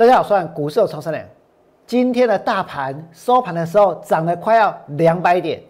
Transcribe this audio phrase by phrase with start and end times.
[0.00, 1.22] 大家好，我是股市超生良。
[1.86, 5.60] 今天的大盘收盘的时候涨了快要两百点，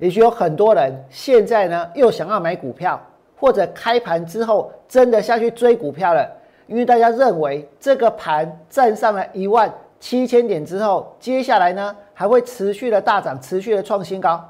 [0.00, 3.00] 也许有很多人现在呢又想要买股票，
[3.36, 6.28] 或者开盘之后真的下去追股票了，
[6.66, 14.44] 因为大家认为这个盘站上了一万七千点之后，接下来呢还会持续的大涨，持续的创新高。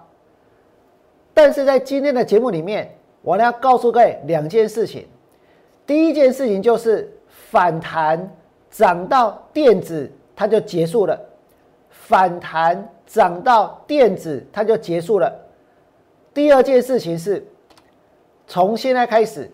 [1.35, 5.07] 但是在今天的节目里面，我呢要告诉各位两件事情。
[5.87, 8.27] 第一件事情就是反弹
[8.77, 11.17] 涨到电子，它就结束了；
[11.89, 15.33] 反弹涨到电子，它就结束了。
[16.35, 17.43] 第二件事情是，
[18.47, 19.51] 从现在开始，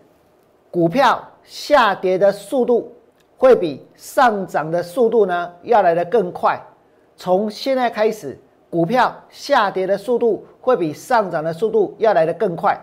[0.69, 2.93] 股票下跌的速度
[3.37, 6.61] 会比上涨的速度呢要来的更快。
[7.15, 8.37] 从现在开始，
[8.69, 12.77] 股票下跌的速度会比上涨的速度要来的更快。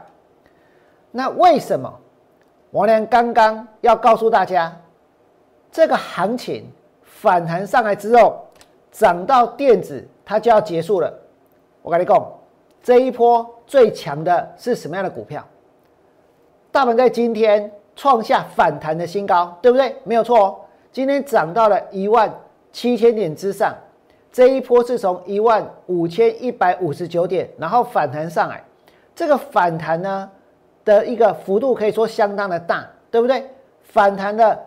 [1.11, 2.01] 那为什么？
[2.71, 4.75] 王良刚刚要告诉大家，
[5.73, 6.65] 这个行情
[7.03, 8.45] 反弹上来之后，
[8.91, 11.13] 涨到电子，它就要结束了。
[11.83, 12.33] 我跟你讲，
[12.83, 15.47] 这一波最强的是什么样的股票？
[16.73, 19.97] 大盘在今天创下反弹的新高，对不对？
[20.05, 20.57] 没有错哦。
[20.93, 22.33] 今天涨到了一万
[22.73, 23.75] 七千点之上，
[24.33, 28.63] 这一波是从一万五千一百五十九点，然后反弹上来。
[29.15, 30.31] 这个反弹呢？
[30.83, 33.49] 的一个幅度可以说相当的大，对不对？
[33.83, 34.59] 反弹了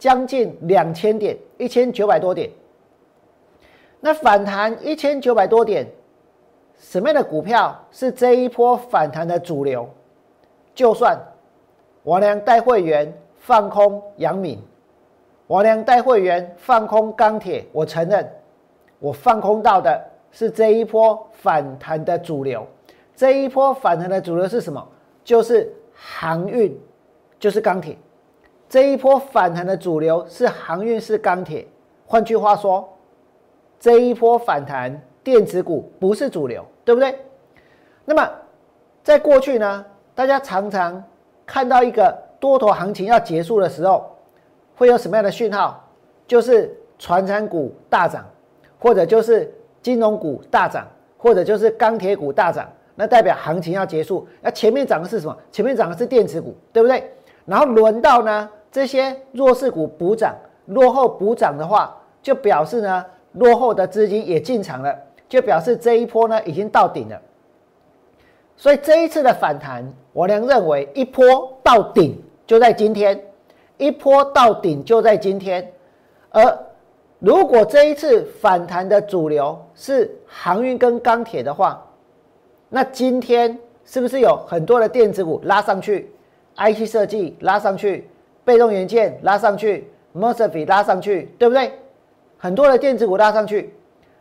[0.00, 2.50] 将近两千点，一千九百多点。
[4.00, 5.86] 那反弹一千九百多点，
[6.78, 9.86] 什么样的股票是这一波反弹的主流？
[10.74, 11.20] 就算
[12.04, 14.58] 王良带会员放空阳敏，
[15.48, 18.26] 王良带会员放空钢铁，我承认
[19.00, 22.66] 我放空到的是这一波反弹的主流。
[23.14, 24.82] 这一波反弹的主流是什么？
[25.22, 26.74] 就是航运，
[27.38, 27.94] 就是钢铁。
[28.70, 31.66] 这一波反弹的主流是航运，是钢铁。
[32.06, 32.88] 换句话说，
[33.80, 37.18] 这一波反弹，电子股不是主流，对不对？
[38.04, 38.30] 那么，
[39.02, 41.02] 在过去呢，大家常常
[41.44, 44.08] 看到一个多头行情要结束的时候，
[44.76, 45.84] 会有什么样的讯号？
[46.28, 48.24] 就是船产股大涨，
[48.78, 49.52] 或者就是
[49.82, 50.86] 金融股大涨，
[51.18, 52.70] 或者就是钢铁股大涨。
[52.94, 55.36] 那代表行情要结束，那前面涨的是什么？
[55.50, 57.12] 前面涨的是电子股，对不对？
[57.46, 60.34] 然后轮到呢这些弱势股补涨，
[60.66, 64.96] 落后补涨的话，就表示呢落后的资金也进场了，
[65.28, 67.20] 就表示这一波呢已经到顶了。
[68.56, 73.18] 所以这一次的反弹，我良认为一波到顶就在今天，
[73.78, 75.72] 一波到顶就在今天。
[76.28, 76.58] 而
[77.18, 81.82] 如果这一次反弹的主流是航运跟钢铁的话，
[82.68, 86.12] 那今天是不是有很多的电子股拉上去
[86.56, 88.08] ，IC 设计拉上去，
[88.50, 91.72] 被动元件拉上去 m o s f e t 拉上去，对不对？
[92.36, 93.72] 很多的电子股拉上去，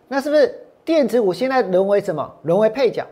[0.08, 2.32] 那是不是电子股现在沦为什么？
[2.44, 3.04] 沦为配角，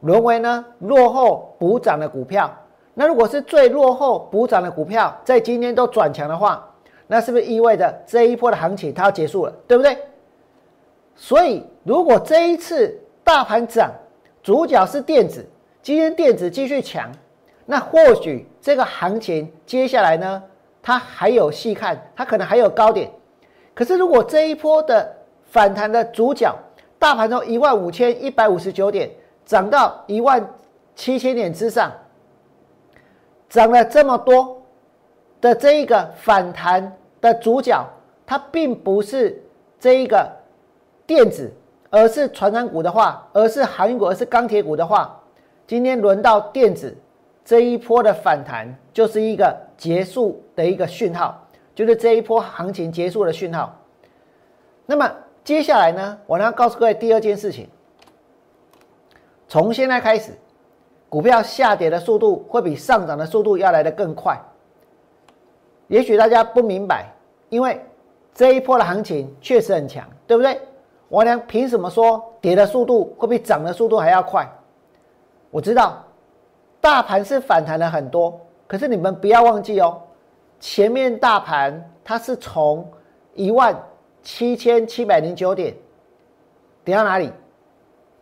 [0.00, 2.52] 沦为呢落后补涨的股票。
[2.92, 6.68] 那如果是最落后补涨的股票在今天都转强的话，
[7.06, 9.96] 那是不是意味着这一波的行情它要结束了，对不对？
[11.14, 13.92] 所以如果这一次大盘涨，
[14.42, 15.46] 主角是电子，
[15.80, 17.08] 今天电子继续强，
[17.64, 20.42] 那或许这个行情接下来呢，
[20.84, 23.10] 它还有细看，它可能还有高点。
[23.74, 25.12] 可是如果这一波的
[25.46, 26.54] 反弹的主角，
[26.98, 29.10] 大盘从一万五千一百五十九点
[29.44, 30.46] 涨到一万
[30.94, 31.90] 七千点之上，
[33.48, 34.62] 涨了这么多
[35.40, 37.84] 的这一个反弹的主角，
[38.26, 39.42] 它并不是
[39.80, 40.30] 这一个
[41.06, 41.50] 电子。
[41.90, 45.16] 而是传染股的话，而是航运股，而是钢铁股的话，
[45.64, 46.92] 今天轮到电子
[47.44, 53.76] 这一波的反弹，就是一个结束的一个讯号，就是这一波行情结束的讯号。
[54.86, 55.10] 那么
[55.44, 57.68] 接下来呢，我要告诉各位第二件事情，
[59.46, 60.32] 从现在开始，
[61.08, 64.40] 股票下跌的速度会比上涨的速度要来的更快。
[65.88, 67.12] 也许大家不明白，
[67.50, 67.78] 因为
[68.32, 70.58] 这一波的行情确实很强，对不对？
[71.10, 74.50] 王良凭什么说跌的速度会比涨的速度还要快？
[75.50, 76.02] 我知道
[76.84, 80.02] 大盘是反弹了很多，可是你们不要忘记哦，
[80.60, 82.86] 前面大盘它是从
[83.32, 83.74] 一万
[84.22, 85.74] 七千七百零九点
[86.84, 87.32] 跌到哪里？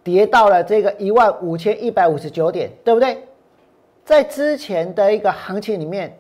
[0.04, 3.26] 跌到了这个一万五千一百五十九点，对不对？
[4.04, 6.16] 在之前的一个行情里面，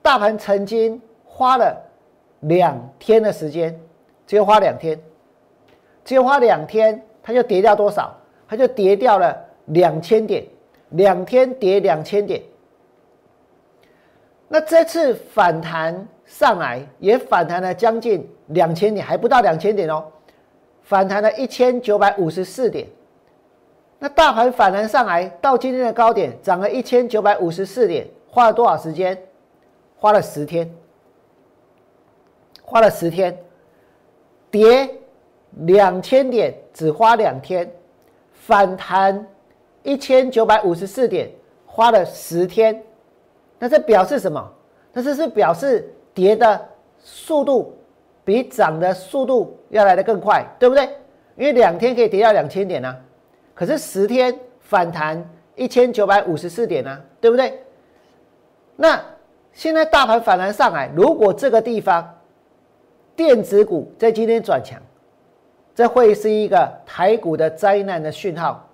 [0.00, 1.78] 大盘曾经花了
[2.40, 3.78] 两天的时间，
[4.26, 4.98] 只有花两天。
[6.06, 8.16] 只有花两天，它就跌掉多少？
[8.48, 10.42] 它就跌掉了两千点，
[10.92, 12.42] 两天跌两千点。
[14.48, 20.04] 那这次反弹上来也反弹了将近两千点，还不到两千点哦，
[20.82, 22.86] 反弹了一千九百五十四点。
[23.98, 29.16] 那大盘反弹上来到今天的高点，涨了一千九百五十四点，花了多少时间？
[29.96, 30.68] 花了十天，
[32.62, 33.38] 花了十天，
[34.50, 34.92] 跌
[35.52, 37.70] 两千点只花两天，
[38.32, 39.24] 反弹
[39.82, 41.30] 一千九百五十四点
[41.66, 42.82] 花了十天，
[43.58, 44.52] 那这表示什么？
[44.92, 46.68] 那这是表示跌的
[46.98, 47.76] 速度
[48.24, 50.88] 比涨的速度要来的更快，对不对？
[51.36, 52.94] 因为两天可以跌到两千点呢。
[53.54, 55.22] 可是十天反弹
[55.56, 57.62] 一千九百五十四点呢，对不对？
[58.76, 59.02] 那
[59.52, 62.18] 现在大盘反弹上来，如果这个地方
[63.14, 64.80] 电子股在今天转强，
[65.74, 68.68] 这会是一个台股的灾难的讯号，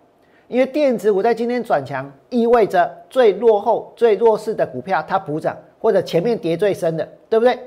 [0.49, 7.59] 因为电子股在今天转强，意味着最落后、最弱势的股票它补涨，或者前面跌最深的，对不对？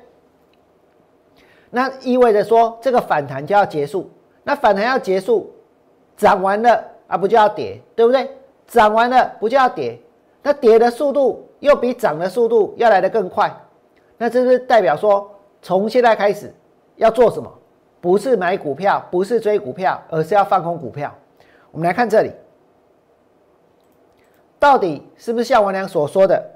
[1.69, 4.09] 那意味着说这个反弹就要结束，
[4.43, 5.49] 那反弹要结束，
[6.17, 6.87] 涨完了。
[7.07, 8.25] 啊，不就要跌，对不对？
[8.67, 9.99] 涨完了不就要跌？
[10.41, 13.53] 那跌的速度又比涨的速度要来的更快，
[14.17, 15.29] 那这是代表说，
[15.61, 16.49] 从现在开始
[16.95, 17.51] 要做什么？
[17.99, 21.13] 不是买股票，不是追股票，而是要放空股票。
[21.69, 22.31] 我们来看这里，
[24.61, 26.51] 到底是不是像王良所说的，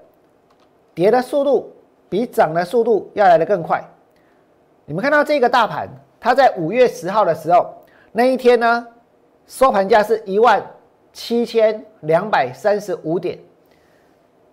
[0.94, 1.74] 跌的速度
[2.08, 3.84] 比涨的速度要来的更快？
[4.86, 7.74] 你们看到这个大盘，它在五月十号的时候
[8.12, 8.88] 那一天呢？
[9.48, 10.64] 收盘价是一万
[11.14, 13.40] 七千两百三十五点，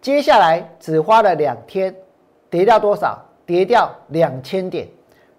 [0.00, 1.94] 接下来只花了两天，
[2.48, 3.22] 跌掉多少？
[3.44, 4.88] 跌掉两千点，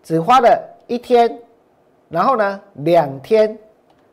[0.04, 1.40] 只花了一天，
[2.10, 3.58] 然后呢，两天，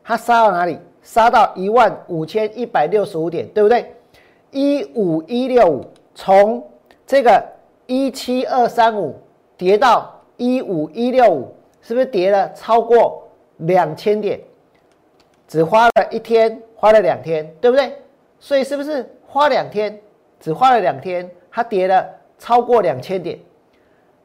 [0.03, 0.79] 它杀到哪里？
[1.01, 3.93] 杀到一万五千一百六十五点，对不对？
[4.51, 6.67] 一五一六五，从
[7.07, 7.43] 这个
[7.87, 9.15] 一七二三五
[9.57, 13.27] 跌到一五一六五，是不是跌了超过
[13.57, 14.39] 两千点？
[15.47, 17.93] 只花了一天，花了两天，对不对？
[18.39, 19.99] 所以是不是花两天，
[20.39, 22.07] 只花了两天，它跌了
[22.37, 23.39] 超过两千点？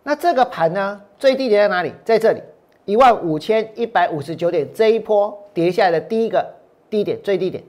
[0.03, 1.93] 那这个盘呢，最低点在哪里？
[2.05, 2.41] 在这里，
[2.85, 6.55] 一万五千一百五十九点，这一波跌下来的第一个
[6.97, 7.63] 低点，最低点。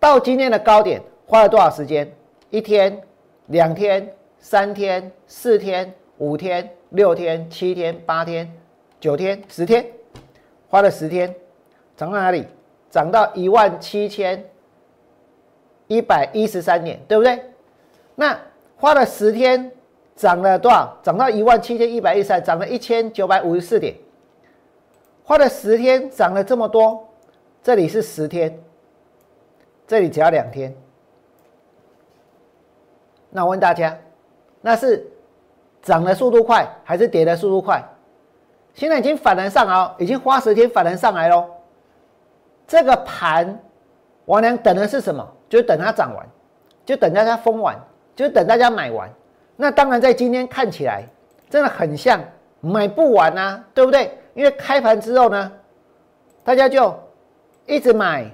[0.00, 2.12] 到今天的高点花了多少时间？
[2.50, 3.00] 一天、
[3.46, 8.52] 两天、三天、四天、五天、六天、七天、八天、
[8.98, 9.86] 九天、十天，
[10.68, 11.32] 花了十天。
[11.96, 12.44] 涨到哪里？
[12.90, 14.44] 涨到一万七千
[15.86, 17.38] 一百一十三点，对不对？
[18.16, 18.36] 那
[18.76, 19.70] 花了十天，
[20.16, 20.98] 涨了多少？
[21.02, 23.94] 涨到一万七千一百一十三，涨了一千九百五十四点。
[25.22, 27.06] 花了十天，涨了这么多。
[27.62, 28.58] 这里是十天，
[29.86, 30.74] 这里只要两天。
[33.28, 33.96] 那我问大家，
[34.60, 35.06] 那是
[35.82, 37.82] 涨的速度快还是跌的速度快？
[38.72, 41.48] 现在已经反弹上来，已经花十天反弹上来喽。
[42.66, 43.60] 这个盘，
[44.24, 45.26] 王良等的是什么？
[45.48, 46.26] 就等它涨完，
[46.86, 47.76] 就等大家封完，
[48.16, 49.10] 就等大家买完。
[49.54, 51.04] 那当然，在今天看起来，
[51.50, 52.24] 真的很像
[52.60, 54.16] 买不完啊，对不对？
[54.32, 55.52] 因为开盘之后呢，
[56.42, 56.96] 大家就
[57.70, 58.28] 一直买，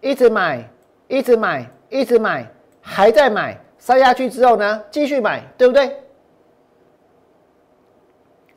[0.00, 0.68] 一直买，
[1.06, 2.44] 一直买，一直买，
[2.80, 5.96] 还在买，杀下去之后呢，继续买，对不对？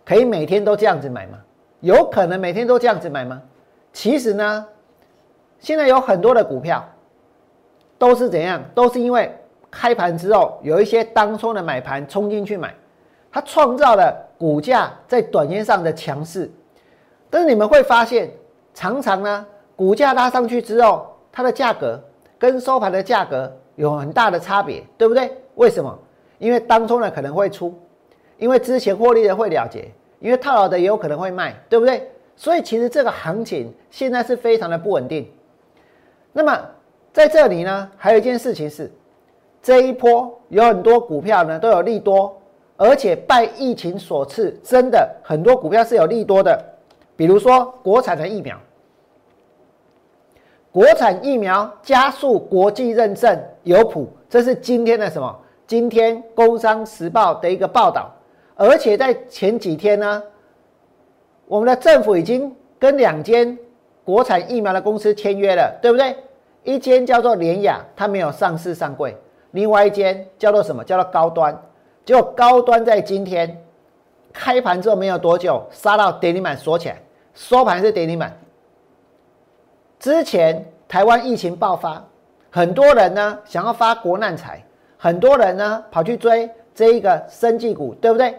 [0.04, 1.38] 可以每天都这样子买吗？
[1.82, 3.40] 有可能每天都这样子买吗？
[3.94, 4.68] 其实呢。
[5.60, 6.84] 现在有很多的股票
[7.98, 8.62] 都是怎样？
[8.76, 9.32] 都是因为
[9.72, 12.76] 开盘之后有一些当冲的买盘冲进去买，
[13.32, 16.52] 它创造了股价在短线上的强势。
[17.30, 18.30] 但是你们会发现，
[18.74, 22.00] 常常呢，股价拉上去之后，它的价格
[22.38, 25.32] 跟收盘的价格有很大的差别，对不对？
[25.56, 25.98] 为什么？
[26.38, 27.74] 因为当冲的可能会出，
[28.38, 29.90] 因为之前获利的会了结，
[30.20, 32.10] 因为套牢的也有可能会卖，对不对？
[32.36, 35.30] 所以其实这个行情现在是非常的不稳定。
[36.34, 36.60] 那么
[37.14, 38.92] 在这里呢，还有一件事情是，
[39.62, 42.38] 这一波有很多股票呢都有利多，
[42.76, 46.62] 而且拜疫情所赐，真的很多股票是有利多的。
[47.16, 48.58] 比如说国产的疫苗，
[50.76, 55.34] 国产疫苗加速国际认证有谱，这是今天的什么？
[55.66, 58.14] 今天《工商时报》的一个报道。
[58.56, 60.22] 而且在前几天呢，
[61.48, 63.58] 我们的政府已经跟两间
[64.04, 66.14] 国产疫苗的公司签约了，对不对？
[66.66, 69.12] 一间叫做联雅，它没有上市上柜；
[69.52, 70.84] 另外一间叫做什么？
[70.84, 71.58] 叫做高端。
[72.04, 73.64] 结果高端在今天
[74.34, 77.02] 开盘之后没有多久，杀到跌停板锁起来，
[77.34, 78.38] 收盘是跌停板。
[80.06, 82.00] 之前台湾疫情爆发，
[82.52, 84.64] 很多人呢想要发国难财，
[85.00, 88.36] 很多人呢跑去追这一个生技股，对不对？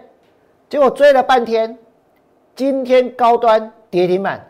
[0.69, 1.77] 结果追了半天，
[2.55, 4.49] 今天高端跌停板，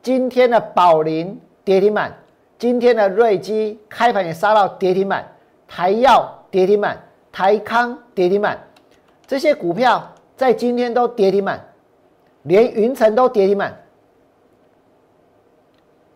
[0.00, 2.10] 今天的宝林跌停板，
[2.58, 5.22] 今天的瑞基开盘也杀到跌停板，
[5.68, 6.98] 台药跌停板，
[7.30, 8.58] 台康跌停板，
[9.26, 10.02] 这些股票
[10.34, 11.62] 在今天都跌停板，
[12.44, 13.78] 连云层都跌停板。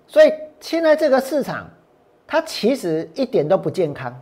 [0.08, 1.68] 所以现在这个市场，
[2.26, 4.18] 它其实一点都不健康，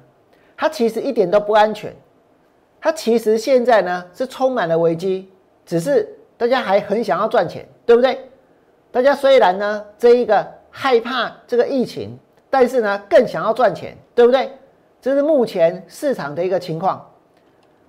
[0.57, 1.95] 它其实一点都不安全，
[2.81, 5.31] 它其实现在呢是充满了危机，
[5.65, 8.29] 只是大家还很想要赚钱，对不对？
[8.91, 12.19] 大家虽然呢这一个害怕这个疫情，
[12.51, 14.51] 但是呢更想要赚钱，对不对？
[15.01, 17.09] 这是目前市场的一个情况。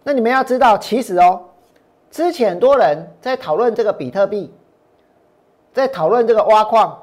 [0.04, 1.42] 那你们要知道，其实哦，
[2.12, 4.54] 之前很多人在讨论这个比特币，
[5.74, 6.96] 在讨论这个挖矿。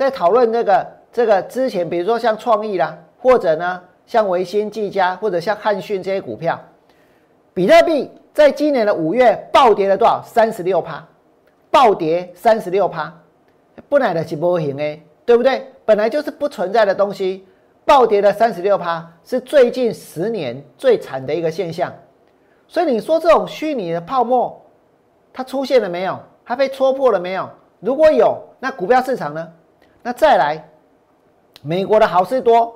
[0.00, 6.58] 在讨论那个这个之前，比如说像创意啦，或者呢像维新、技嘉，或者像汉讯这些股票，
[7.52, 10.22] 比特币在今年的五月暴跌了多少？
[10.24, 11.06] 三十六趴，
[11.70, 13.12] 暴跌三十六趴，
[13.90, 15.70] 不乃的是波行哎，对不对？
[15.84, 17.46] 本来就是不存在的东西，
[17.84, 21.92] 暴跌了三十六趴，是最近十年最惨的一个现象。
[22.66, 24.64] 所以你说这种虚拟的泡沫，
[25.30, 26.18] 它出现了没有？
[26.42, 27.46] 它被戳破了没有？
[27.80, 29.46] 如果有，那股票市场呢？
[30.02, 30.68] 那再来，
[31.62, 32.72] 美国的好事多，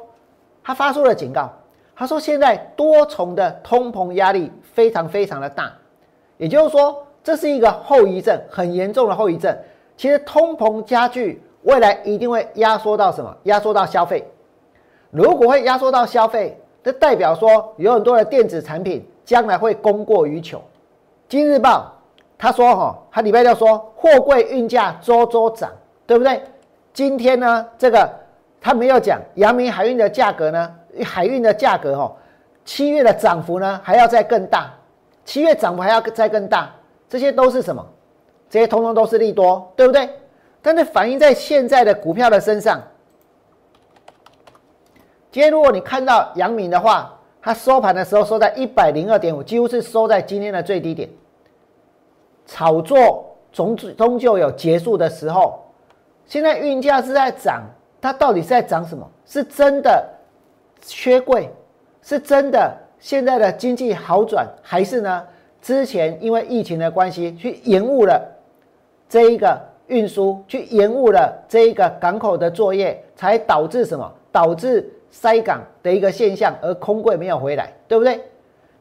[0.62, 1.50] 他发出了警告，
[1.96, 5.72] 他说现在多重的通膨压力非常非常的大，
[6.36, 9.56] 也就是说这是一个后遗症，很严重的后遗症。
[9.96, 13.34] 其实通膨加剧，未来一定会压缩到什么？
[13.44, 14.28] 压缩到消费。
[15.10, 20.60] 如果会压缩到消费，这代表说有很多的电子产品将来会供过于求。
[21.28, 21.90] 今日报
[22.36, 25.70] 他说哈，他礼拜六说货柜运价周周涨，
[26.06, 26.42] 对不对？
[26.94, 28.08] 今天呢，这个
[28.60, 30.74] 他没有讲阳明海运的价格呢，
[31.04, 32.16] 海运的价格哦，
[32.64, 34.72] 七月的涨幅呢还要再更大，
[35.24, 36.72] 七月涨幅还要再更大，
[37.08, 37.84] 这些都是什么？
[38.48, 40.08] 这些通通都是利多，对不对？
[40.62, 42.80] 但是反映在现在的股票的身上，
[45.32, 51.10] 今天如果你看到阳明的话，它收盘的时候收在一百零二点五，几乎是收在今天的最低点，
[52.46, 55.60] 炒作终终究有结束的时候。
[56.26, 57.62] 现在运价是在涨，
[58.00, 59.08] 它到底是在涨什么？
[59.26, 60.04] 是真的
[60.82, 61.48] 缺柜，
[62.02, 65.22] 是真的现在的经济好转，还是呢？
[65.62, 68.20] 之前因为疫情的关系去延误了
[69.08, 74.12] 这一个运输，去延误了这一个港口的作业，才导致什么？
[74.30, 78.20] 导致塞港的一个现象，而空柜没有回来，对不对？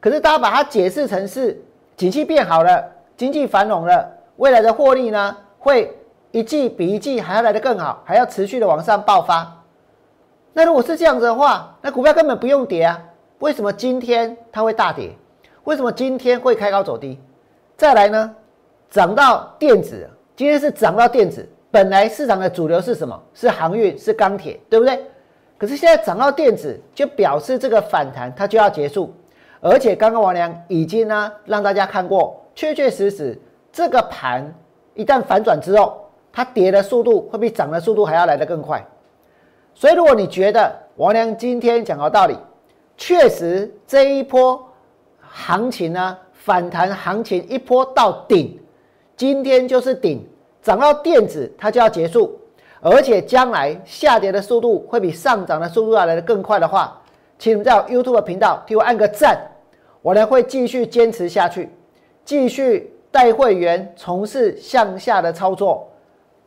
[0.00, 1.58] 可是大家把它解释成是
[1.96, 2.84] 景气变好了，
[3.16, 5.90] 经济繁荣了，未来的获利呢会？
[6.34, 9.62] 一季比一季还要来得更好，还要持续的往上爆发。
[10.52, 13.00] 那如果是这样子的话，那股票根本不用跌啊？
[13.38, 15.12] 为什么今天它会大跌？
[15.62, 17.20] 为什么今天会开高走低？
[17.76, 18.34] 再来呢？
[18.90, 21.48] 涨到电子，今天是涨到电子。
[21.70, 23.16] 本来市场的主流是什么？
[23.32, 25.06] 是航运，是钢铁，对不对？
[25.56, 29.14] 可是现在涨到电子，就表示这个反弹它就要结束。
[29.60, 34.52] 而且刚刚王良已经呢让大家看过，确确实实这个盘
[34.94, 36.00] 一旦反转之后。
[36.36, 38.84] 它跌的速度会比涨的速度还要来得更快，
[39.72, 42.36] 所以如果你觉得王良今天讲的道理，
[42.96, 44.68] 确实这一波
[45.20, 48.60] 行情呢反弹行情一波到顶，
[49.16, 50.28] 今天就是顶，
[50.60, 52.36] 涨到电子它就要结束，
[52.80, 57.00] 而且将来下跌的速度会比上涨的速度要来得更快的话，
[57.38, 59.40] 请你们在 YouTube 频道替我按个赞，
[60.02, 61.70] 我呢会继续坚持下去，
[62.24, 65.88] 继续带会员从事向下的操作。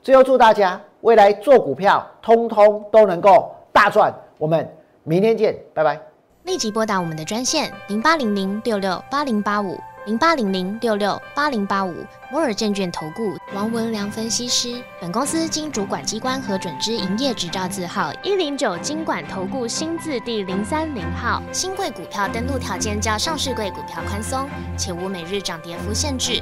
[0.02, 4.14] 最后祝大家未来做股票，通通都能够大赚。
[4.38, 4.68] 我们
[5.04, 6.00] 明天见，拜拜。
[6.44, 11.94] 立即拨打我们的专线零八零零六六八零八五零八零零六六八零八五
[12.32, 14.82] 摩尔证券投顾王文良分析师。
[15.02, 21.42] 本公司经主管机关核准之营业执照字号一零九金管投顾新字第零三零号。
[21.52, 26.42] 新贵股票登录条件较上市贵股票宽松，且无每日涨跌幅限制。